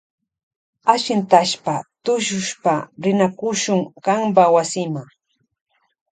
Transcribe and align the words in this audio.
Ashintashpa 0.93 1.73
tushushpa 2.03 2.73
rinakushun 3.03 3.79
kanpa 4.05 4.43
wasima. 4.55 5.03